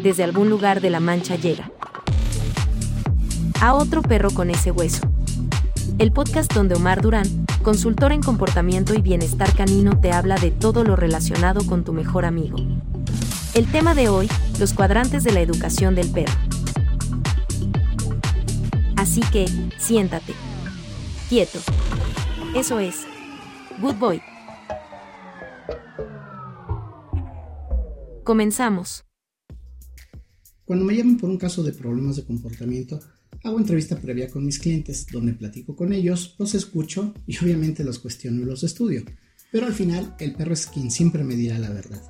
desde 0.00 0.24
algún 0.24 0.50
lugar 0.50 0.80
de 0.80 0.90
la 0.90 1.00
mancha 1.00 1.36
llega. 1.36 1.70
A 3.60 3.74
otro 3.74 4.02
perro 4.02 4.30
con 4.30 4.50
ese 4.50 4.70
hueso. 4.70 5.02
El 5.98 6.12
podcast 6.12 6.52
donde 6.54 6.74
Omar 6.74 7.02
Durán, 7.02 7.46
consultor 7.62 8.12
en 8.12 8.22
comportamiento 8.22 8.94
y 8.94 9.02
bienestar 9.02 9.54
canino, 9.54 10.00
te 10.00 10.12
habla 10.12 10.36
de 10.36 10.50
todo 10.50 10.82
lo 10.82 10.96
relacionado 10.96 11.66
con 11.66 11.84
tu 11.84 11.92
mejor 11.92 12.24
amigo. 12.24 12.56
El 13.52 13.70
tema 13.70 13.94
de 13.94 14.08
hoy, 14.08 14.28
los 14.58 14.72
cuadrantes 14.72 15.24
de 15.24 15.32
la 15.32 15.40
educación 15.40 15.94
del 15.94 16.10
perro. 16.10 16.32
Así 18.96 19.20
que, 19.32 19.46
siéntate. 19.78 20.34
Quieto. 21.28 21.58
Eso 22.54 22.78
es. 22.78 23.06
Good 23.80 23.96
boy. 23.96 24.22
Comenzamos. 28.24 29.09
Cuando 30.70 30.84
me 30.84 30.94
llaman 30.94 31.16
por 31.16 31.28
un 31.28 31.36
caso 31.36 31.64
de 31.64 31.72
problemas 31.72 32.14
de 32.14 32.24
comportamiento, 32.24 33.00
hago 33.42 33.58
entrevista 33.58 34.00
previa 34.00 34.30
con 34.30 34.46
mis 34.46 34.60
clientes, 34.60 35.04
donde 35.10 35.32
platico 35.32 35.74
con 35.74 35.92
ellos, 35.92 36.36
los 36.38 36.54
escucho 36.54 37.12
y 37.26 37.36
obviamente 37.38 37.82
los 37.82 37.98
cuestiono 37.98 38.42
y 38.42 38.44
los 38.44 38.62
estudio. 38.62 39.02
Pero 39.50 39.66
al 39.66 39.72
final, 39.72 40.14
el 40.20 40.36
perro 40.36 40.52
es 40.52 40.68
quien 40.68 40.92
siempre 40.92 41.24
me 41.24 41.34
dirá 41.34 41.58
la 41.58 41.70
verdad. 41.70 42.00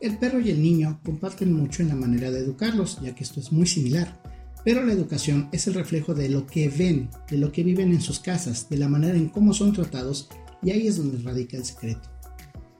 El 0.00 0.18
perro 0.18 0.38
y 0.38 0.50
el 0.50 0.62
niño 0.62 1.00
comparten 1.04 1.52
mucho 1.52 1.82
en 1.82 1.88
la 1.88 1.96
manera 1.96 2.30
de 2.30 2.38
educarlos, 2.38 3.00
ya 3.02 3.16
que 3.16 3.24
esto 3.24 3.40
es 3.40 3.50
muy 3.50 3.66
similar. 3.66 4.22
Pero 4.64 4.84
la 4.84 4.92
educación 4.92 5.48
es 5.50 5.66
el 5.66 5.74
reflejo 5.74 6.14
de 6.14 6.28
lo 6.28 6.46
que 6.46 6.68
ven, 6.68 7.10
de 7.28 7.38
lo 7.38 7.50
que 7.50 7.64
viven 7.64 7.90
en 7.90 8.00
sus 8.00 8.20
casas, 8.20 8.68
de 8.68 8.76
la 8.76 8.88
manera 8.88 9.18
en 9.18 9.30
cómo 9.30 9.52
son 9.52 9.72
tratados, 9.72 10.28
y 10.62 10.70
ahí 10.70 10.86
es 10.86 10.96
donde 10.96 11.18
radica 11.24 11.56
el 11.56 11.64
secreto. 11.64 12.08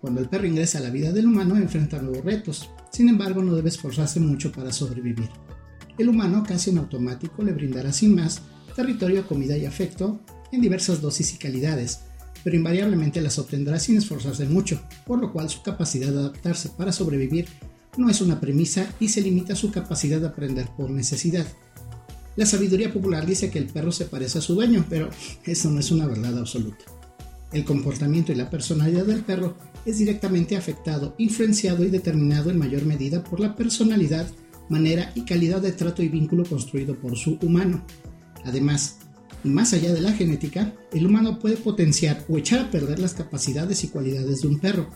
Cuando 0.01 0.21
el 0.21 0.29
perro 0.29 0.47
ingresa 0.47 0.79
a 0.79 0.83
la 0.83 0.91
vida 0.91 1.13
del 1.13 1.27
humano 1.27 1.57
enfrenta 1.57 2.01
nuevos 2.01 2.25
retos, 2.25 2.71
sin 2.93 3.09
embargo 3.09 3.43
no 3.43 3.55
debe 3.55 3.69
esforzarse 3.69 4.21
mucho 4.21 4.53
para 4.53 4.73
sobrevivir. 4.73 5.29
El 5.99 6.09
humano 6.09 6.45
casi 6.47 6.71
en 6.71 6.79
automático 6.79 7.43
le 7.43 7.53
brindará 7.53 7.93
sin 7.93 8.15
más 8.15 8.43
territorio, 8.77 9.27
comida 9.27 9.57
y 9.57 9.67
afecto 9.67 10.21
en 10.53 10.61
diversas 10.61 11.01
dosis 11.01 11.35
y 11.35 11.39
calidades, 11.39 12.01
pero 12.45 12.55
invariablemente 12.55 13.21
las 13.21 13.41
obtendrá 13.41 13.81
sin 13.81 13.97
esforzarse 13.97 14.45
mucho, 14.47 14.81
por 15.05 15.19
lo 15.19 15.33
cual 15.33 15.51
su 15.51 15.63
capacidad 15.63 16.13
de 16.13 16.19
adaptarse 16.19 16.69
para 16.71 16.93
sobrevivir 16.93 17.47
no 17.97 18.09
es 18.09 18.21
una 18.21 18.41
premisa 18.41 18.95
y 19.01 19.09
se 19.09 19.21
limita 19.21 19.55
a 19.55 19.57
su 19.57 19.73
capacidad 19.73 20.21
de 20.21 20.29
aprender 20.29 20.69
por 20.77 20.91
necesidad. 20.91 21.47
La 22.37 22.47
sabiduría 22.47 22.93
popular 22.93 23.27
dice 23.27 23.51
que 23.51 23.59
el 23.59 23.67
perro 23.67 23.91
se 23.91 24.05
parece 24.05 24.39
a 24.39 24.43
su 24.43 24.55
dueño, 24.55 24.87
pero 24.89 25.11
eso 25.45 25.71
no 25.71 25.81
es 25.81 25.91
una 25.91 26.07
verdad 26.07 26.39
absoluta. 26.39 26.85
El 27.53 27.65
comportamiento 27.65 28.33
y 28.33 28.35
la 28.35 28.51
personalidad 28.51 29.07
del 29.07 29.23
perro 29.23 29.57
es 29.87 29.99
directamente 29.99 30.57
afectado, 30.57 31.15
influenciado 31.19 31.85
y 31.85 31.89
determinado 31.89 32.51
en 32.51 32.59
mayor 32.59 32.85
medida 32.85 33.25
por 33.25 33.41
la 33.41 33.57
personalidad, 33.57 34.27
manera 34.69 35.13
y 35.15 35.23
calidad 35.23 35.63
de 35.63 35.73
trato 35.73 36.03
y 36.03 36.09
vínculo 36.09 36.45
construido 36.45 36.95
por 36.97 37.17
su 37.17 37.39
humano. 37.41 37.83
Además, 38.45 38.99
y 39.45 39.49
más 39.49 39.73
allá 39.73 39.95
de 39.95 40.03
la 40.03 40.13
genética, 40.13 40.75
el 40.93 41.07
humano 41.07 41.39
puede 41.39 41.57
potenciar 41.57 42.25
o 42.29 42.37
echar 42.37 42.61
a 42.61 42.71
perder 42.71 42.99
las 42.99 43.15
capacidades 43.15 43.83
y 43.83 43.89
cualidades 43.89 44.43
de 44.43 44.49
un 44.49 44.59
perro. 44.59 44.91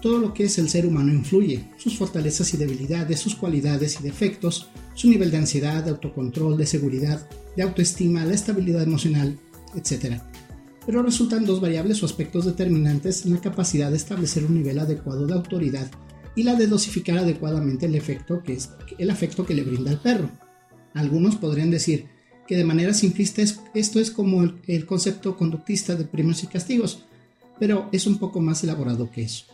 Todo 0.00 0.18
lo 0.20 0.32
que 0.32 0.44
es 0.44 0.58
el 0.58 0.68
ser 0.68 0.86
humano 0.86 1.12
influye, 1.12 1.70
sus 1.76 1.96
fortalezas 1.96 2.54
y 2.54 2.56
debilidades, 2.56 3.18
sus 3.18 3.34
cualidades 3.34 3.98
y 3.98 4.04
defectos, 4.04 4.68
su 4.94 5.08
nivel 5.08 5.32
de 5.32 5.38
ansiedad, 5.38 5.82
de 5.82 5.90
autocontrol, 5.90 6.56
de 6.56 6.66
seguridad, 6.66 7.28
de 7.56 7.62
autoestima, 7.64 8.24
la 8.24 8.34
estabilidad 8.34 8.82
emocional, 8.82 9.36
etc 9.74 10.20
pero 10.86 11.02
resultan 11.02 11.44
dos 11.44 11.60
variables 11.60 12.00
o 12.02 12.06
aspectos 12.06 12.46
determinantes 12.46 13.26
en 13.26 13.34
la 13.34 13.40
capacidad 13.40 13.90
de 13.90 13.96
establecer 13.96 14.44
un 14.46 14.54
nivel 14.54 14.78
adecuado 14.78 15.26
de 15.26 15.34
autoridad 15.34 15.90
y 16.36 16.44
la 16.44 16.54
de 16.54 16.68
dosificar 16.68 17.18
adecuadamente 17.18 17.86
el 17.86 17.96
efecto 17.96 18.42
que 18.42 18.54
es 18.54 18.70
el 18.96 19.10
afecto 19.10 19.44
que 19.44 19.54
le 19.54 19.64
brinda 19.64 19.90
al 19.90 20.00
perro. 20.00 20.30
Algunos 20.94 21.36
podrían 21.36 21.70
decir 21.70 22.06
que 22.46 22.56
de 22.56 22.64
manera 22.64 22.94
simplista 22.94 23.42
esto 23.74 23.98
es 23.98 24.10
como 24.12 24.44
el, 24.44 24.54
el 24.68 24.86
concepto 24.86 25.36
conductista 25.36 25.96
de 25.96 26.04
premios 26.04 26.44
y 26.44 26.46
castigos, 26.46 27.02
pero 27.58 27.88
es 27.90 28.06
un 28.06 28.18
poco 28.18 28.40
más 28.40 28.62
elaborado 28.62 29.10
que 29.10 29.22
eso. 29.22 29.46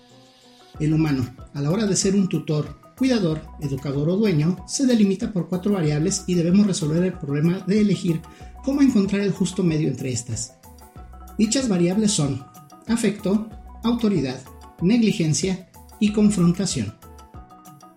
El 0.78 0.92
humano, 0.92 1.34
a 1.54 1.62
la 1.62 1.70
hora 1.70 1.86
de 1.86 1.96
ser 1.96 2.14
un 2.14 2.28
tutor, 2.28 2.76
cuidador, 2.96 3.42
educador 3.60 4.08
o 4.10 4.16
dueño, 4.16 4.56
se 4.66 4.86
delimita 4.86 5.32
por 5.32 5.48
cuatro 5.48 5.72
variables 5.72 6.24
y 6.26 6.34
debemos 6.34 6.66
resolver 6.66 7.02
el 7.02 7.14
problema 7.14 7.60
de 7.66 7.80
elegir 7.80 8.20
cómo 8.64 8.82
encontrar 8.82 9.22
el 9.22 9.32
justo 9.32 9.62
medio 9.62 9.88
entre 9.88 10.12
estas. 10.12 10.61
Dichas 11.38 11.68
variables 11.68 12.12
son 12.12 12.44
afecto, 12.86 13.48
autoridad, 13.82 14.40
negligencia 14.80 15.70
y 15.98 16.12
confrontación. 16.12 16.94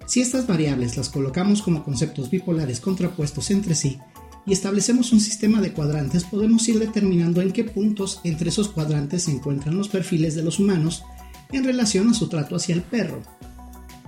Si 0.06 0.22
estas 0.22 0.48
variables 0.48 0.96
las 0.96 1.10
colocamos 1.10 1.62
como 1.62 1.84
conceptos 1.84 2.30
bipolares 2.30 2.80
contrapuestos 2.80 3.52
entre 3.52 3.76
sí 3.76 4.00
y 4.46 4.54
establecemos 4.54 5.12
un 5.12 5.20
sistema 5.20 5.60
de 5.60 5.74
cuadrantes, 5.74 6.24
podemos 6.24 6.68
ir 6.70 6.80
determinando 6.80 7.42
en 7.42 7.52
qué 7.52 7.64
puntos 7.64 8.22
entre 8.24 8.50
esos 8.50 8.70
cuadrantes 8.70 9.24
se 9.24 9.32
encuentran 9.32 9.78
los 9.78 9.90
perfiles 9.90 10.36
de 10.36 10.44
los 10.44 10.60
humanos 10.60 11.04
en 11.52 11.64
relación 11.64 12.10
a 12.10 12.14
su 12.14 12.30
trato 12.30 12.56
hacia 12.56 12.76
el 12.76 12.84
perro. 12.84 13.22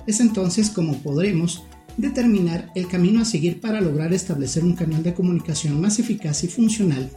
Es 0.05 0.19
entonces 0.19 0.69
como 0.69 0.99
podremos 0.99 1.63
determinar 1.97 2.71
el 2.75 2.87
camino 2.87 3.21
a 3.21 3.25
seguir 3.25 3.59
para 3.59 3.81
lograr 3.81 4.13
establecer 4.13 4.63
un 4.63 4.75
canal 4.75 5.03
de 5.03 5.16
comunicación 5.16 5.81
más 5.81 5.99
eficaz 5.99 6.43
y 6.43 6.47
funcional 6.47 7.11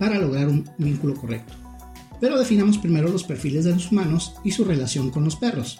para 0.00 0.18
lograr 0.18 0.48
un 0.48 0.64
vínculo 0.78 1.14
correcto. 1.14 1.52
Pero 2.22 2.38
definamos 2.38 2.78
primero 2.78 3.08
los 3.08 3.22
perfiles 3.22 3.66
de 3.66 3.72
los 3.72 3.92
humanos 3.92 4.32
y 4.42 4.50
su 4.50 4.64
relación 4.64 5.10
con 5.10 5.24
los 5.24 5.36
perros. 5.36 5.78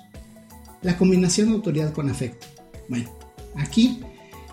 La 0.82 0.98
combinación 0.98 1.48
de 1.48 1.54
autoridad 1.54 1.94
con 1.94 2.10
afecto. 2.10 2.46
Bueno, 2.90 3.10
aquí 3.56 4.00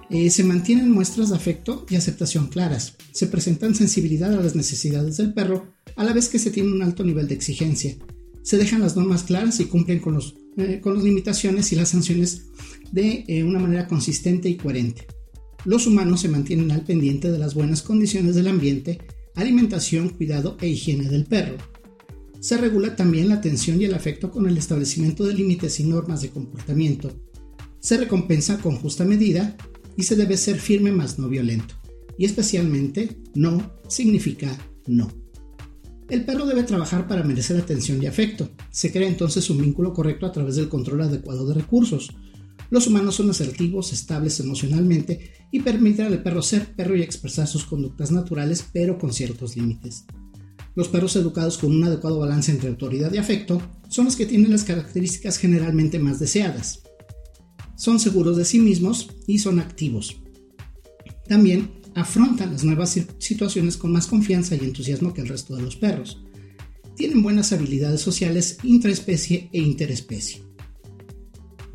eh, 0.09 0.29
se 0.29 0.45
mantienen 0.45 0.89
muestras 0.89 1.29
de 1.29 1.35
afecto 1.35 1.85
y 1.89 1.97
aceptación 1.97 2.47
claras. 2.47 2.95
Se 3.11 3.27
presentan 3.27 3.75
sensibilidad 3.75 4.33
a 4.33 4.41
las 4.41 4.55
necesidades 4.55 5.17
del 5.17 5.33
perro, 5.33 5.73
a 5.97 6.05
la 6.05 6.13
vez 6.13 6.29
que 6.29 6.39
se 6.39 6.49
tiene 6.49 6.71
un 6.71 6.81
alto 6.81 7.03
nivel 7.03 7.27
de 7.27 7.35
exigencia. 7.35 7.97
Se 8.43 8.57
dejan 8.57 8.81
las 8.81 8.95
normas 8.95 9.23
claras 9.23 9.59
y 9.59 9.65
cumplen 9.65 9.99
con, 9.99 10.13
los, 10.13 10.35
eh, 10.55 10.79
con 10.81 10.93
las 10.93 11.03
limitaciones 11.03 11.73
y 11.73 11.75
las 11.75 11.89
sanciones 11.89 12.45
de 12.93 13.25
eh, 13.27 13.43
una 13.43 13.59
manera 13.59 13.85
consistente 13.85 14.47
y 14.47 14.55
coherente. 14.55 15.07
Los 15.65 15.87
humanos 15.87 16.21
se 16.21 16.29
mantienen 16.29 16.71
al 16.71 16.85
pendiente 16.85 17.29
de 17.29 17.37
las 17.37 17.53
buenas 17.53 17.81
condiciones 17.81 18.35
del 18.35 18.47
ambiente 18.47 18.99
alimentación, 19.37 20.09
cuidado 20.09 20.57
e 20.59 20.67
higiene 20.67 21.07
del 21.07 21.25
perro. 21.25 21.57
Se 22.39 22.57
regula 22.57 22.95
también 22.95 23.29
la 23.29 23.35
atención 23.35 23.81
y 23.81 23.85
el 23.85 23.93
afecto 23.93 24.31
con 24.31 24.47
el 24.47 24.57
establecimiento 24.57 25.25
de 25.25 25.33
límites 25.33 25.79
y 25.79 25.85
normas 25.85 26.21
de 26.21 26.29
comportamiento. 26.29 27.11
Se 27.79 27.97
recompensa 27.97 28.57
con 28.57 28.75
justa 28.75 29.05
medida 29.05 29.55
y 29.95 30.03
se 30.03 30.15
debe 30.15 30.37
ser 30.37 30.59
firme 30.59 30.91
más 30.91 31.17
no 31.19 31.29
violento. 31.29 31.75
Y 32.17 32.25
especialmente, 32.25 33.17
no 33.35 33.79
significa 33.87 34.57
no. 34.87 35.07
El 36.09 36.25
perro 36.25 36.45
debe 36.45 36.63
trabajar 36.63 37.07
para 37.07 37.23
merecer 37.23 37.57
atención 37.57 38.01
y 38.01 38.07
afecto. 38.07 38.49
Se 38.71 38.91
crea 38.91 39.07
entonces 39.07 39.49
un 39.49 39.61
vínculo 39.61 39.93
correcto 39.93 40.25
a 40.25 40.31
través 40.31 40.55
del 40.55 40.69
control 40.69 41.01
adecuado 41.01 41.47
de 41.47 41.53
recursos, 41.53 42.15
los 42.69 42.87
humanos 42.87 43.15
son 43.15 43.29
asertivos, 43.29 43.93
estables 43.93 44.39
emocionalmente 44.39 45.31
y 45.51 45.61
permiten 45.61 46.07
al 46.07 46.21
perro 46.21 46.41
ser 46.41 46.75
perro 46.75 46.95
y 46.95 47.01
expresar 47.01 47.47
sus 47.47 47.65
conductas 47.65 48.11
naturales, 48.11 48.65
pero 48.73 48.97
con 48.97 49.13
ciertos 49.13 49.55
límites. 49.55 50.05
Los 50.75 50.89
perros 50.89 51.15
educados 51.15 51.57
con 51.57 51.71
un 51.71 51.83
adecuado 51.83 52.19
balance 52.19 52.51
entre 52.51 52.69
autoridad 52.69 53.11
y 53.13 53.17
afecto 53.17 53.61
son 53.89 54.05
los 54.05 54.15
que 54.15 54.25
tienen 54.25 54.51
las 54.51 54.63
características 54.63 55.37
generalmente 55.37 55.97
más 55.97 56.19
deseadas. 56.19 56.83
Son 57.75 57.99
seguros 57.99 58.37
de 58.37 58.45
sí 58.45 58.59
mismos 58.59 59.09
y 59.25 59.39
son 59.39 59.59
activos. 59.59 60.17
También 61.27 61.71
afrontan 61.95 62.51
las 62.51 62.63
nuevas 62.63 62.99
situaciones 63.17 63.75
con 63.77 63.91
más 63.91 64.07
confianza 64.07 64.55
y 64.55 64.59
entusiasmo 64.59 65.13
que 65.13 65.21
el 65.21 65.29
resto 65.29 65.55
de 65.55 65.63
los 65.63 65.75
perros. 65.75 66.23
Tienen 66.95 67.23
buenas 67.23 67.53
habilidades 67.53 68.01
sociales 68.01 68.57
intraespecie 68.63 69.49
e 69.51 69.59
interespecie. 69.59 70.46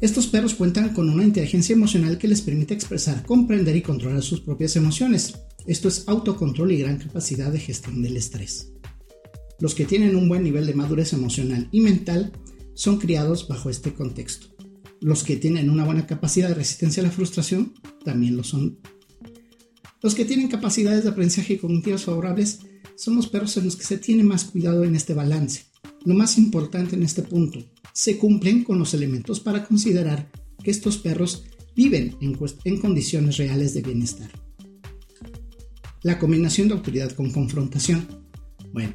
Estos 0.03 0.27
perros 0.27 0.57
cuentan 0.57 0.93
con 0.93 1.09
una 1.09 1.23
inteligencia 1.23 1.75
emocional 1.75 2.19
que 2.19 2.27
les 2.27 2.43
permite 2.43 2.75
expresar, 2.75 3.25
comprender 3.25 3.77
y 3.77 3.83
controlar 3.83 4.21
sus 4.21 4.41
propias 4.41 4.75
emociones. 4.75 5.35
Esto 5.65 5.87
es 5.87 6.09
autocontrol 6.09 6.73
y 6.73 6.79
gran 6.79 6.99
capacidad 6.99 7.53
de 7.53 7.61
gestión 7.61 8.03
del 8.03 8.17
estrés. 8.17 8.73
Los 9.61 9.77
que 9.77 9.85
tienen 9.85 10.17
un 10.17 10.29
buen 10.29 10.43
nivel 10.43 10.67
de 10.67 10.75
madurez 10.75 11.13
emocional 11.13 11.69
y 11.71 11.81
mental 11.81 12.33
son 12.75 12.99
criados 12.99 13.47
bajo 13.47 13.71
este 13.71 13.95
contexto. 13.95 14.49
Los 15.01 15.23
que 15.23 15.37
tienen 15.37 15.71
una 15.71 15.85
buena 15.85 16.05
capacidad 16.05 16.49
de 16.49 16.55
resistencia 16.55 17.01
a 17.01 17.07
la 17.07 17.13
frustración 17.13 17.73
también 18.05 18.37
lo 18.37 18.43
son. 18.43 18.81
Los 20.03 20.17
que 20.17 20.25
tienen 20.25 20.49
capacidades 20.49 21.05
de 21.05 21.11
aprendizaje 21.11 21.61
cognitivas 21.61 22.03
favorables 22.03 22.59
son 22.97 23.15
los 23.15 23.29
perros 23.29 23.57
en 23.57 23.67
los 23.67 23.77
que 23.77 23.85
se 23.85 23.99
tiene 23.99 24.25
más 24.25 24.47
cuidado 24.47 24.83
en 24.83 24.97
este 24.97 25.15
balance. 25.15 25.72
Lo 26.05 26.15
más 26.15 26.39
importante 26.39 26.97
en 26.97 27.03
este 27.03 27.23
punto, 27.23 27.61
se 27.93 28.19
cumplen 28.19 28.65
con 28.65 28.79
los 28.79 28.95
elementos 28.95 29.41
para 29.41 29.65
considerar 29.65 30.31
que 30.63 30.71
estos 30.71 30.99
perros 30.99 31.45
viven 31.75 32.17
en, 32.21 32.79
condiciones 32.79 33.37
reales 33.37 33.75
de 33.75 33.83
bienestar. 33.83 34.31
La 36.03 36.19
combinación 36.19 36.69
de 36.69 36.75
autoridad 36.75 37.13
con 37.13 37.31
confrontación. 37.31 38.07
Bueno, 38.73 38.95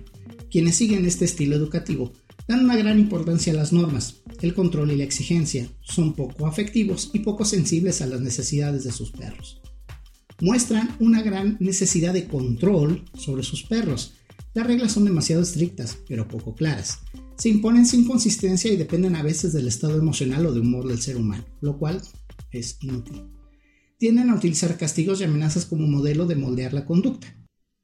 quienes 0.50 0.75
siguen 0.75 1.06
este 1.06 1.25
estilo 1.25 1.56
educativo 1.56 2.12
Dan 2.48 2.63
una 2.63 2.77
gran 2.77 2.98
importancia 2.98 3.51
a 3.51 3.56
las 3.57 3.74
normas, 3.74 4.21
el 4.42 4.54
control 4.54 4.92
y 4.92 4.95
la 4.95 5.04
exigencia. 5.04 5.69
Son 5.81 6.13
poco 6.13 6.48
afectivos 6.48 7.12
y 7.13 7.19
poco 7.19 7.44
sensibles 7.44 8.01
a 8.01 8.07
las 8.07 8.21
necesidades 8.21 8.86
de 8.86 8.94
sus 8.94 9.12
perros. 9.12 9.59
Muestran 10.39 10.95
una 11.00 11.21
gran 11.21 11.57
necesidad 11.59 12.13
de 12.13 12.27
control 12.27 13.04
sobre 13.15 13.44
sus 13.44 13.63
perros. 13.63 14.13
Las 14.57 14.65
reglas 14.65 14.94
son 14.94 15.06
demasiado 15.06 15.44
estrictas, 15.44 16.00
pero 16.07 16.27
poco 16.27 16.56
claras. 16.56 17.01
Se 17.38 17.48
imponen 17.48 17.86
sin 17.86 18.07
consistencia 18.07 18.74
y 18.74 18.75
dependen 18.75 19.15
a 19.15 19.21
veces 19.21 19.54
del 19.54 19.68
estado 19.68 20.00
emocional 20.00 20.48
o 20.48 20.51
de 20.51 20.62
humor 20.62 20.88
del 20.88 21.00
ser 21.00 21.15
humano, 21.15 21.45
lo 21.62 21.77
cual 21.77 22.01
es 22.50 22.80
inútil. 22.81 23.27
Tienden 24.00 24.31
a 24.31 24.36
utilizar 24.36 24.75
castigos 24.75 25.21
y 25.21 25.25
amenazas 25.25 25.68
como 25.68 25.86
modelo 25.86 26.25
de 26.25 26.38
moldear 26.38 26.74
la 26.74 26.88
conducta. 26.88 27.27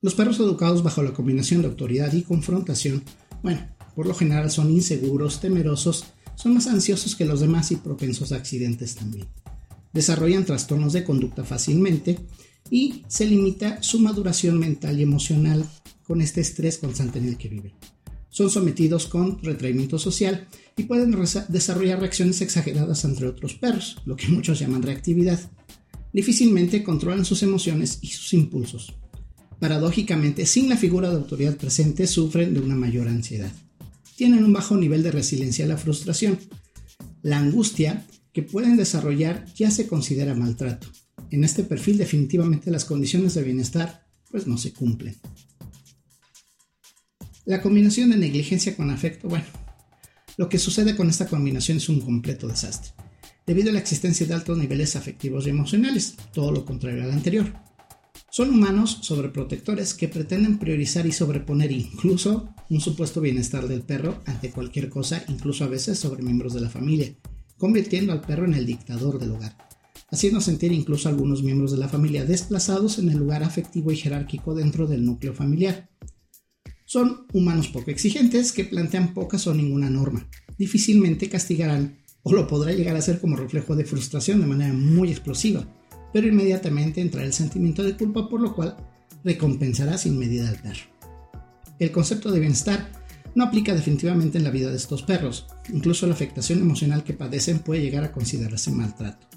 Los 0.02 0.16
perros 0.16 0.40
educados 0.40 0.82
bajo 0.82 1.04
la 1.04 1.14
combinación 1.14 1.62
de 1.62 1.68
autoridad 1.68 2.12
y 2.12 2.24
confrontación, 2.24 3.04
bueno, 3.44 3.68
por 3.94 4.08
lo 4.08 4.16
general 4.16 4.50
son 4.50 4.72
inseguros, 4.72 5.42
temerosos, 5.42 6.06
son 6.34 6.56
más 6.56 6.66
ansiosos 6.66 7.16
que 7.16 7.26
los 7.26 7.40
demás 7.40 7.72
y 7.72 7.76
propensos 7.76 8.32
a 8.32 8.38
accidentes 8.38 8.96
también. 8.96 9.28
Desarrollan 9.94 10.44
trastornos 10.44 10.94
de 10.94 11.04
conducta 11.04 11.44
fácilmente 11.44 12.18
y 12.72 13.04
se 13.08 13.28
limita 13.28 13.84
su 13.84 14.00
maduración 14.00 14.58
mental 14.58 15.00
y 15.00 15.04
emocional 15.04 15.68
con 16.04 16.22
este 16.22 16.42
estrés 16.42 16.78
constante 16.78 17.20
en 17.20 17.30
el 17.30 17.38
que 17.38 17.50
viven. 17.50 17.74
Son 18.30 18.50
sometidos 18.50 19.08
con 19.08 19.42
retraimiento 19.44 20.00
social 20.00 20.48
y 20.76 20.84
pueden 20.84 21.16
desarrollar 21.50 22.00
reacciones 22.00 22.42
exageradas 22.42 23.06
entre 23.06 23.28
otros 23.28 23.54
perros, 23.54 23.98
lo 24.06 24.16
que 24.16 24.28
muchos 24.28 24.60
llaman 24.60 24.82
reactividad. 24.82 25.40
Difícilmente 26.12 26.84
controlan 26.84 27.26
sus 27.26 27.44
emociones 27.44 28.00
y 28.02 28.08
sus 28.08 28.34
impulsos. 28.34 28.94
Paradójicamente, 29.60 30.46
sin 30.46 30.70
la 30.70 30.78
figura 30.78 31.10
de 31.10 31.16
autoridad 31.16 31.58
presente, 31.58 32.08
sufren 32.08 32.54
de 32.54 32.60
una 32.60 32.76
mayor 32.76 33.08
ansiedad 33.08 33.52
tienen 34.16 34.44
un 34.44 34.54
bajo 34.54 34.78
nivel 34.78 35.04
de 35.04 35.12
resiliencia 35.12 35.66
a 35.66 35.68
la 35.68 35.78
frustración. 35.78 36.40
La 37.22 37.40
angustia 37.40 38.06
que 38.32 38.44
pueden 38.44 38.78
desarrollar 38.78 39.46
ya 39.56 39.72
se 39.72 39.88
considera 39.88 40.36
maltrato. 40.36 40.88
En 41.30 41.44
este 41.44 41.64
perfil 41.64 41.98
definitivamente 41.98 42.72
las 42.72 42.86
condiciones 42.86 43.34
de 43.34 43.44
bienestar 43.44 44.08
pues 44.30 44.48
no 44.48 44.58
se 44.58 44.74
cumplen. 44.74 45.16
La 47.46 47.62
combinación 47.62 48.10
de 48.10 48.16
negligencia 48.16 48.74
con 48.74 48.90
afecto, 48.90 49.28
bueno, 49.28 49.44
lo 50.38 50.48
que 50.48 50.58
sucede 50.58 50.96
con 50.96 51.10
esta 51.10 51.28
combinación 51.28 51.76
es 51.78 51.90
un 51.90 52.00
completo 52.00 52.48
desastre, 52.48 52.94
debido 53.46 53.70
a 53.70 53.74
la 53.74 53.80
existencia 53.80 54.26
de 54.26 54.34
altos 54.34 54.58
niveles 54.58 54.96
afectivos 54.96 55.46
y 55.46 55.50
emocionales, 55.50 56.16
todo 56.32 56.54
lo 56.54 56.64
contrario 56.64 57.04
al 57.04 57.12
anterior. 57.12 57.52
Son 58.32 58.50
humanos 58.50 59.00
sobreprotectores 59.02 59.94
que 59.94 60.08
pretenden 60.08 60.58
priorizar 60.58 61.06
y 61.06 61.12
sobreponer 61.12 61.74
incluso 61.74 62.48
un 62.70 62.80
supuesto 62.80 63.20
bienestar 63.20 63.68
del 63.68 63.82
perro 63.82 64.22
ante 64.26 64.50
cualquier 64.50 64.90
cosa, 64.90 65.26
incluso 65.28 65.66
a 65.66 65.68
veces 65.68 66.00
sobre 66.00 66.24
miembros 66.24 66.54
de 66.54 66.62
la 66.62 66.70
familia, 66.70 67.14
convirtiendo 67.58 68.14
al 68.14 68.22
perro 68.22 68.46
en 68.46 68.54
el 68.54 68.66
dictador 68.66 69.20
del 69.20 69.32
hogar, 69.32 69.58
haciendo 70.10 70.40
sentir 70.40 70.72
incluso 70.72 71.10
a 71.10 71.12
algunos 71.12 71.44
miembros 71.44 71.74
de 71.74 71.78
la 71.78 71.90
familia 71.90 72.24
desplazados 72.24 73.00
en 73.00 73.10
el 73.10 73.18
lugar 73.18 73.44
afectivo 73.44 73.92
y 73.92 73.98
jerárquico 73.98 74.56
dentro 74.56 74.88
del 74.88 75.04
núcleo 75.04 75.34
familiar. 75.34 75.90
Son 76.94 77.26
humanos 77.34 77.70
poco 77.70 77.90
exigentes 77.90 78.52
que 78.52 78.66
plantean 78.66 79.16
pocas 79.16 79.48
o 79.48 79.54
ninguna 79.56 79.90
norma. 79.90 80.28
Difícilmente 80.60 81.28
castigarán 81.28 81.98
o 82.22 82.34
lo 82.34 82.46
podrá 82.46 82.72
llegar 82.72 82.96
a 82.96 83.00
hacer 83.00 83.20
como 83.20 83.36
reflejo 83.36 83.76
de 83.76 83.84
frustración 83.84 84.40
de 84.40 84.46
manera 84.46 84.74
muy 84.74 85.10
explosiva 85.10 85.66
pero 86.14 86.28
inmediatamente 86.28 87.02
entrará 87.02 87.26
el 87.26 87.34
sentimiento 87.34 87.82
de 87.84 87.98
culpa 87.98 88.30
por 88.30 88.40
lo 88.40 88.56
cual 88.56 88.78
recompensará 89.24 89.98
sin 89.98 90.20
medida 90.20 90.48
al 90.48 90.62
perro. 90.62 90.84
El 91.80 91.92
concepto 91.92 92.32
de 92.32 92.40
bienestar 92.40 92.92
no 93.34 93.46
aplica 93.46 93.74
definitivamente 93.74 94.38
en 94.38 94.44
la 94.44 94.52
vida 94.52 94.70
de 94.70 94.78
estos 94.78 95.02
perros, 95.02 95.48
incluso 95.74 96.06
la 96.06 96.14
afectación 96.14 96.60
emocional 96.62 97.04
que 97.04 97.14
padecen 97.14 97.58
puede 97.58 97.82
llegar 97.82 98.04
a 98.04 98.12
considerarse 98.12 98.70
maltrato. 98.72 99.28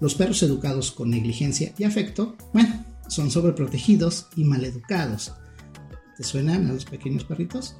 Los 0.00 0.16
perros 0.16 0.42
educados 0.42 0.90
con 0.90 1.10
negligencia 1.10 1.72
y 1.78 1.84
afecto, 1.84 2.36
bueno, 2.52 2.84
son 3.06 3.30
sobreprotegidos 3.30 4.26
y 4.34 4.42
maleducados. 4.42 5.34
¿Te 6.16 6.24
suenan 6.24 6.68
a 6.68 6.72
los 6.72 6.84
pequeños 6.84 7.24
perritos? 7.24 7.76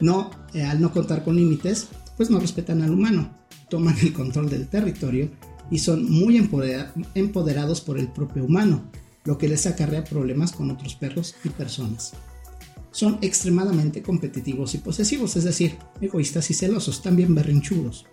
No, 0.00 0.30
eh, 0.54 0.62
al 0.62 0.80
no 0.80 0.92
contar 0.92 1.24
con 1.24 1.36
límites, 1.36 1.88
pues 2.16 2.30
no 2.30 2.38
respetan 2.38 2.82
al 2.82 2.92
humano, 2.92 3.30
toman 3.70 3.96
el 4.00 4.12
control 4.12 4.48
del 4.48 4.68
territorio 4.68 5.30
y 5.70 5.78
son 5.78 6.10
muy 6.10 6.36
empoderados 6.36 7.80
por 7.80 7.98
el 7.98 8.08
propio 8.08 8.44
humano, 8.44 8.90
lo 9.24 9.36
que 9.38 9.48
les 9.48 9.66
acarrea 9.66 10.04
problemas 10.04 10.52
con 10.52 10.70
otros 10.70 10.94
perros 10.94 11.34
y 11.44 11.48
personas. 11.48 12.12
Son 12.92 13.18
extremadamente 13.20 14.02
competitivos 14.02 14.74
y 14.74 14.78
posesivos, 14.78 15.36
es 15.36 15.44
decir, 15.44 15.76
egoístas 16.00 16.50
y 16.50 16.54
celosos, 16.54 17.02
también 17.02 17.34
berrinchudos. 17.34 18.06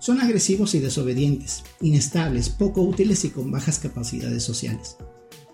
Son 0.00 0.20
agresivos 0.20 0.74
y 0.74 0.80
desobedientes, 0.80 1.62
inestables, 1.80 2.48
poco 2.48 2.82
útiles 2.82 3.24
y 3.24 3.30
con 3.30 3.50
bajas 3.50 3.78
capacidades 3.78 4.42
sociales. 4.42 4.96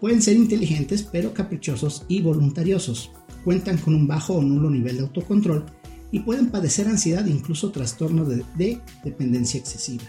Pueden 0.01 0.23
ser 0.23 0.37
inteligentes 0.37 1.03
pero 1.03 1.35
caprichosos 1.35 2.05
y 2.09 2.23
voluntariosos. 2.23 3.11
Cuentan 3.45 3.79
con 3.79 3.95
un 3.95 4.07
bajo 4.07 4.35
o 4.35 4.43
nulo 4.43 4.71
nivel 4.71 4.97
de 4.97 5.03
autocontrol 5.03 5.65
y 6.13 6.21
pueden 6.21 6.51
padecer 6.51 6.89
ansiedad 6.89 7.27
e 7.27 7.31
incluso 7.31 7.71
trastorno 7.71 8.25
de 8.25 8.81
dependencia 9.05 9.59
excesiva. 9.59 10.05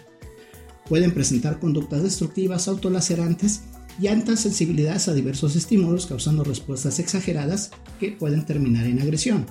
Pueden 0.88 1.14
presentar 1.14 1.60
conductas 1.60 2.04
destructivas, 2.04 2.68
autolacerantes 2.68 3.62
y 4.00 4.08
altas 4.08 4.42
sensibilidades 4.42 5.08
a 5.08 5.14
diversos 5.14 5.56
estímulos, 5.56 6.06
causando 6.06 6.44
respuestas 6.44 7.00
exageradas 7.00 7.72
que 8.00 8.12
pueden 8.12 8.46
terminar 8.46 8.86
en 8.86 9.02
agresión. 9.02 9.46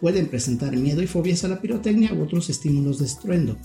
Pueden 0.00 0.26
presentar 0.26 0.76
miedo 0.76 1.02
y 1.02 1.06
fobias 1.06 1.44
a 1.44 1.48
la 1.48 1.60
pirotecnia 1.60 2.12
u 2.14 2.22
otros 2.22 2.50
estímulos 2.50 2.98
de 2.98 3.06
estruendo. 3.06 3.56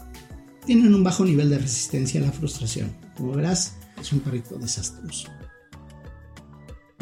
Tienen 0.65 0.93
un 0.93 1.03
bajo 1.03 1.25
nivel 1.25 1.49
de 1.49 1.59
resistencia 1.59 2.21
a 2.21 2.25
la 2.25 2.31
frustración. 2.31 2.91
Como 3.15 3.33
verás, 3.33 3.75
es 3.99 4.11
un 4.11 4.19
perrito 4.19 4.57
desastroso. 4.57 5.29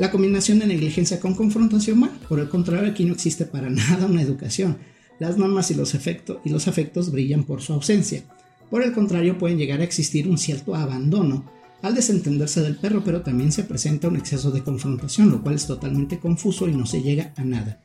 La 0.04 0.12
combinación 0.12 0.60
de 0.60 0.66
negligencia 0.66 1.22
con 1.22 1.34
confrontación, 1.34 2.02
bueno, 2.02 2.16
por 2.28 2.38
el 2.42 2.50
contrario, 2.50 2.92
aquí 2.92 3.06
no 3.06 3.14
existe 3.14 3.46
para 3.46 3.70
nada 3.70 4.06
una 4.06 4.22
educación. 4.22 4.76
Las 5.18 5.38
normas 5.38 5.72
y 5.72 5.76
los, 5.76 5.96
efectos, 5.96 6.40
y 6.44 6.50
los 6.50 6.68
afectos 6.68 7.10
brillan 7.10 7.46
por 7.46 7.62
su 7.62 7.72
ausencia. 7.72 8.22
Por 8.70 8.84
el 8.84 8.92
contrario, 8.92 9.38
pueden 9.38 9.58
llegar 9.58 9.80
a 9.80 9.86
existir 9.86 10.28
un 10.28 10.38
cierto 10.38 10.76
abandono 10.76 11.50
al 11.82 11.96
desentenderse 11.96 12.60
del 12.60 12.76
perro, 12.76 13.02
pero 13.06 13.22
también 13.22 13.54
se 13.54 13.64
presenta 13.64 14.10
un 14.10 14.18
exceso 14.18 14.52
de 14.52 14.62
confrontación, 14.62 15.32
lo 15.32 15.42
cual 15.42 15.56
es 15.56 15.68
totalmente 15.68 16.20
confuso 16.20 16.68
y 16.68 16.74
no 16.74 16.86
se 16.86 17.02
llega 17.02 17.32
a 17.38 17.46
nada. 17.46 17.82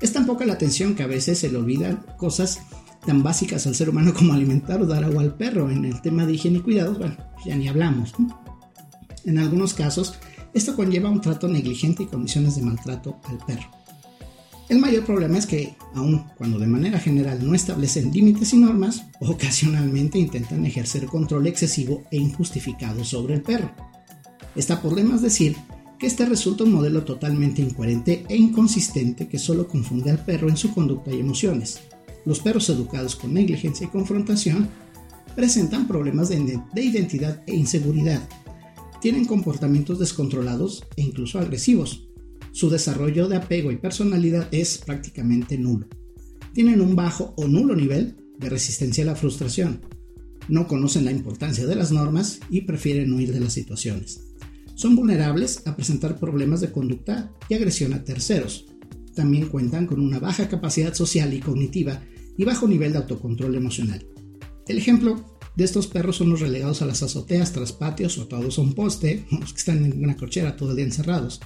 Es 0.00 0.12
tan 0.12 0.26
poca 0.26 0.44
la 0.44 0.54
atención 0.54 0.96
que 0.96 1.04
a 1.04 1.06
veces 1.06 1.38
se 1.38 1.52
le 1.52 1.58
olvidan 1.58 2.04
cosas 2.16 2.62
tan 3.06 3.22
básicas 3.22 3.64
al 3.68 3.76
ser 3.76 3.90
humano 3.90 4.12
como 4.12 4.32
alimentar 4.32 4.82
o 4.82 4.86
dar 4.86 5.04
agua 5.04 5.22
al 5.22 5.36
perro. 5.36 5.70
En 5.70 5.84
el 5.84 6.02
tema 6.02 6.26
de 6.26 6.32
higiene 6.32 6.58
y 6.58 6.62
cuidados, 6.62 6.98
bueno, 6.98 7.16
ya 7.46 7.54
ni 7.54 7.68
hablamos. 7.68 8.12
En 9.24 9.38
algunos 9.38 9.74
casos, 9.74 10.18
esto 10.54 10.74
conlleva 10.74 11.10
un 11.10 11.20
trato 11.20 11.48
negligente 11.48 12.04
y 12.04 12.06
condiciones 12.06 12.56
de 12.56 12.62
maltrato 12.62 13.20
al 13.24 13.38
perro. 13.38 13.70
El 14.68 14.80
mayor 14.80 15.06
problema 15.06 15.38
es 15.38 15.46
que, 15.46 15.74
aun 15.94 16.26
cuando 16.36 16.58
de 16.58 16.66
manera 16.66 16.98
general 17.00 17.46
no 17.46 17.54
establecen 17.54 18.12
límites 18.12 18.52
y 18.52 18.58
normas, 18.58 19.06
ocasionalmente 19.18 20.18
intentan 20.18 20.66
ejercer 20.66 21.06
control 21.06 21.46
excesivo 21.46 22.04
e 22.10 22.18
injustificado 22.18 23.02
sobre 23.02 23.34
el 23.34 23.42
perro. 23.42 23.70
Está 24.54 24.82
por 24.82 24.94
demás 24.94 25.22
decir 25.22 25.56
que 25.98 26.06
este 26.06 26.26
resulta 26.26 26.64
un 26.64 26.72
modelo 26.72 27.04
totalmente 27.04 27.62
incoherente 27.62 28.26
e 28.28 28.36
inconsistente 28.36 29.26
que 29.26 29.38
solo 29.38 29.66
confunde 29.66 30.10
al 30.10 30.22
perro 30.24 30.50
en 30.50 30.56
su 30.56 30.74
conducta 30.74 31.12
y 31.12 31.20
emociones. 31.20 31.80
Los 32.26 32.40
perros 32.40 32.68
educados 32.68 33.16
con 33.16 33.32
negligencia 33.32 33.86
y 33.86 33.90
confrontación 33.90 34.68
presentan 35.34 35.88
problemas 35.88 36.28
de, 36.28 36.60
de 36.72 36.82
identidad 36.84 37.42
e 37.46 37.54
inseguridad. 37.54 38.20
Tienen 39.00 39.26
comportamientos 39.26 39.98
descontrolados 39.98 40.84
e 40.96 41.02
incluso 41.02 41.38
agresivos, 41.38 42.08
su 42.50 42.68
desarrollo 42.68 43.28
de 43.28 43.36
apego 43.36 43.70
y 43.70 43.76
personalidad 43.76 44.48
es 44.50 44.78
prácticamente 44.78 45.56
nulo. 45.56 45.86
Tienen 46.52 46.80
un 46.80 46.96
bajo 46.96 47.34
o 47.36 47.46
nulo 47.46 47.76
nivel 47.76 48.16
de 48.38 48.48
resistencia 48.48 49.04
a 49.04 49.06
la 49.06 49.14
frustración. 49.14 49.82
No 50.48 50.66
conocen 50.66 51.04
la 51.04 51.12
importancia 51.12 51.66
de 51.66 51.76
las 51.76 51.92
normas 51.92 52.40
y 52.50 52.62
prefieren 52.62 53.12
huir 53.12 53.32
de 53.32 53.38
las 53.38 53.52
situaciones. 53.52 54.24
Son 54.74 54.96
vulnerables 54.96 55.66
a 55.66 55.76
presentar 55.76 56.18
problemas 56.18 56.60
de 56.60 56.72
conducta 56.72 57.32
y 57.48 57.54
agresión 57.54 57.92
a 57.94 58.02
terceros. 58.02 58.66
También 59.14 59.46
cuentan 59.46 59.86
con 59.86 60.00
una 60.00 60.18
baja 60.18 60.48
capacidad 60.48 60.94
social 60.94 61.32
y 61.34 61.40
cognitiva 61.40 62.02
y 62.36 62.44
bajo 62.44 62.66
nivel 62.66 62.92
de 62.92 62.98
autocontrol 62.98 63.54
emocional. 63.54 64.04
El 64.66 64.78
ejemplo 64.78 65.37
de 65.58 65.64
estos 65.64 65.88
perros 65.88 66.14
son 66.14 66.30
los 66.30 66.38
relegados 66.38 66.82
a 66.82 66.86
las 66.86 67.02
azoteas 67.02 67.52
tras 67.52 67.72
patios 67.72 68.16
o 68.16 68.22
atados 68.22 68.58
a 68.58 68.62
un 68.62 68.74
poste, 68.74 69.26
los 69.40 69.52
que 69.52 69.58
están 69.58 69.84
en 69.84 70.04
una 70.04 70.16
cochera 70.16 70.56
todo 70.56 70.70
el 70.70 70.76
día 70.76 70.84
encerrados, 70.84 71.40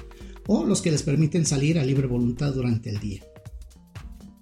o 0.46 0.66
los 0.66 0.82
que 0.82 0.90
les 0.90 1.02
permiten 1.02 1.46
salir 1.46 1.78
a 1.78 1.84
libre 1.84 2.06
voluntad 2.06 2.52
durante 2.52 2.90
el 2.90 3.00
día. 3.00 3.24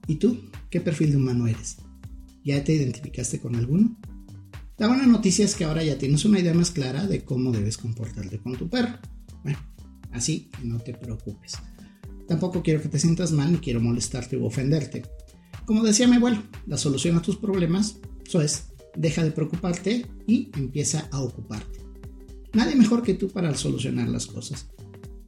¿Y 0.09 0.17
tú? 0.17 0.51
¿Qué 0.71 0.81
perfil 0.81 1.13
de 1.13 1.19
humano 1.19 1.47
eres? 1.47 1.77
¿Ya 2.45 2.65
te 2.65 2.73
identificaste 2.73 3.39
con 3.39 3.55
alguno? 3.55 3.97
La 4.77 4.89
buena 4.89 5.07
noticia 5.07 5.45
es 5.45 5.55
que 5.55 5.63
ahora 5.63 5.85
ya 5.85 5.97
tienes 5.97 6.25
una 6.25 6.41
idea 6.41 6.53
más 6.53 6.73
clara 6.73 7.07
de 7.07 7.25
cómo 7.25 7.53
debes 7.53 7.79
comportarte 7.79 8.41
con 8.41 8.57
tu 8.57 8.69
perro. 8.69 8.99
Bueno, 9.45 9.61
así 10.11 10.51
que 10.51 10.65
no 10.65 10.81
te 10.81 10.95
preocupes. 10.95 11.59
Tampoco 12.27 12.61
quiero 12.65 12.83
que 12.83 12.89
te 12.89 12.99
sientas 12.99 13.31
mal 13.31 13.53
ni 13.53 13.59
quiero 13.59 13.81
molestarte 13.81 14.37
u 14.37 14.47
ofenderte. 14.47 15.05
Como 15.65 15.85
decía 15.85 16.09
mi 16.09 16.17
abuelo, 16.17 16.43
la 16.67 16.77
solución 16.77 17.17
a 17.17 17.23
tus 17.23 17.37
problemas, 17.37 18.01
eso 18.27 18.43
es, 18.43 18.70
deja 18.97 19.23
de 19.25 19.31
preocuparte 19.31 20.07
y 20.27 20.51
empieza 20.57 21.09
a 21.11 21.21
ocuparte. 21.21 21.81
Nadie 22.53 22.75
mejor 22.75 23.03
que 23.03 23.15
tú 23.15 23.29
para 23.29 23.55
solucionar 23.55 24.09
las 24.09 24.27
cosas. 24.27 24.67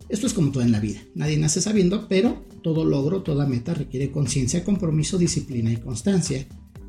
Esto 0.08 0.26
es 0.26 0.34
como 0.34 0.50
todo 0.50 0.62
en 0.62 0.72
la 0.72 0.80
vida. 0.80 1.00
Nadie 1.14 1.38
nace 1.38 1.60
sabiendo, 1.60 2.06
pero 2.08 2.44
todo 2.62 2.84
logro, 2.84 3.22
toda 3.22 3.46
meta 3.46 3.74
requiere 3.74 4.10
conciencia, 4.10 4.64
compromiso, 4.64 5.18
disciplina 5.18 5.72
y 5.72 5.76
constancia. 5.76 6.46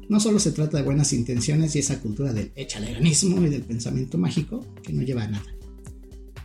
No 0.09 0.19
solo 0.19 0.39
se 0.39 0.51
trata 0.51 0.77
de 0.77 0.83
buenas 0.83 1.13
intenciones 1.13 1.75
y 1.75 1.79
esa 1.79 2.01
cultura 2.01 2.33
del 2.33 2.51
echaleganismo 2.55 3.41
y 3.45 3.49
del 3.49 3.63
pensamiento 3.63 4.17
mágico 4.17 4.65
que 4.83 4.91
no 4.91 5.03
lleva 5.03 5.23
a 5.23 5.29
nada. 5.29 5.55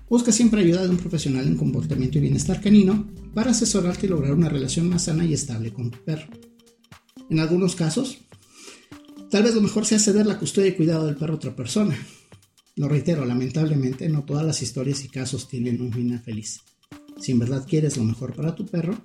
Busca 0.09 0.33
siempre 0.33 0.63
ayuda 0.63 0.85
de 0.85 0.91
un 0.91 0.97
profesional 0.97 1.47
en 1.47 1.57
comportamiento 1.57 2.19
y 2.19 2.23
bienestar 2.23 2.61
canino 2.61 3.09
para 3.35 3.51
asesorarte 3.51 4.07
y 4.07 4.11
lograr 4.11 4.33
una 4.33 4.49
relación 4.49 4.89
más 4.89 5.05
sana 5.05 5.25
y 5.25 5.35
estable 5.35 5.73
con 5.73 5.91
tu 5.91 5.99
perro. 5.99 6.29
En 7.29 7.41
algunos 7.41 7.75
casos, 7.75 8.19
tal 9.31 9.43
vez 9.43 9.55
lo 9.55 9.61
mejor 9.61 9.87
sea 9.87 9.99
ceder 9.99 10.27
la 10.27 10.39
custodia 10.39 10.69
y 10.69 10.75
cuidado 10.75 11.07
del 11.07 11.17
perro 11.17 11.35
a 11.35 11.37
otra 11.37 11.55
persona, 11.57 11.97
lo 12.77 12.89
reitero, 12.89 13.25
lamentablemente 13.25 14.09
no 14.09 14.25
todas 14.25 14.47
las 14.47 14.63
historias 14.63 15.05
y 15.05 15.09
casos 15.09 15.49
tienen 15.49 15.81
un 15.81 15.93
final 15.93 16.21
feliz. 16.21 16.61
Si 17.19 17.33
en 17.33 17.41
verdad 17.41 17.67
quieres 17.69 17.97
lo 17.97 18.05
mejor 18.05 18.35
para 18.35 18.55
tu 18.55 18.67
perro, 18.67 18.97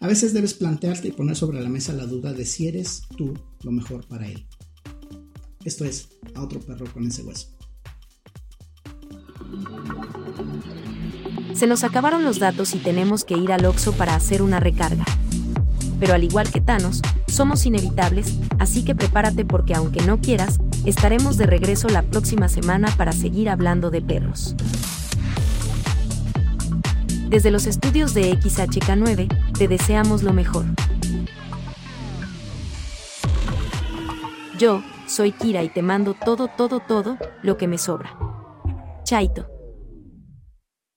a 0.00 0.06
veces 0.06 0.32
debes 0.32 0.54
plantearte 0.54 1.08
y 1.08 1.12
poner 1.12 1.36
sobre 1.36 1.60
la 1.60 1.68
mesa 1.68 1.92
la 1.92 2.06
duda 2.06 2.32
de 2.32 2.46
si 2.46 2.68
eres 2.68 3.02
tú 3.16 3.34
lo 3.62 3.70
mejor 3.70 4.06
para 4.08 4.26
él. 4.26 4.46
Esto 5.64 5.84
es, 5.84 6.08
a 6.34 6.42
otro 6.42 6.60
perro 6.60 6.86
con 6.92 7.06
ese 7.06 7.22
hueso. 7.22 7.48
Se 11.54 11.66
nos 11.66 11.84
acabaron 11.84 12.24
los 12.24 12.38
datos 12.38 12.74
y 12.74 12.78
tenemos 12.78 13.24
que 13.24 13.36
ir 13.36 13.52
al 13.52 13.66
Oxo 13.66 13.92
para 13.92 14.14
hacer 14.14 14.42
una 14.42 14.58
recarga. 14.58 15.04
Pero 16.00 16.14
al 16.14 16.24
igual 16.24 16.50
que 16.50 16.60
Thanos, 16.60 17.02
somos 17.32 17.66
inevitables, 17.66 18.38
así 18.58 18.84
que 18.84 18.94
prepárate 18.94 19.44
porque 19.44 19.74
aunque 19.74 20.02
no 20.02 20.20
quieras, 20.20 20.58
Estaremos 20.84 21.36
de 21.36 21.46
regreso 21.46 21.88
la 21.88 22.02
próxima 22.02 22.48
semana 22.48 22.92
para 22.96 23.12
seguir 23.12 23.48
hablando 23.48 23.92
de 23.92 24.02
perros. 24.02 24.56
Desde 27.28 27.52
los 27.52 27.66
estudios 27.66 28.14
de 28.14 28.36
XHK9, 28.36 29.52
te 29.56 29.68
deseamos 29.68 30.24
lo 30.24 30.32
mejor. 30.32 30.64
Yo, 34.58 34.82
soy 35.06 35.30
Kira 35.30 35.62
y 35.62 35.68
te 35.68 35.82
mando 35.82 36.14
todo, 36.14 36.48
todo, 36.48 36.80
todo, 36.80 37.16
lo 37.42 37.56
que 37.56 37.68
me 37.68 37.78
sobra. 37.78 38.16
Chaito. 39.04 39.51